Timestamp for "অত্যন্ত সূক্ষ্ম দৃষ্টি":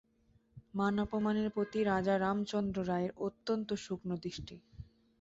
3.19-4.55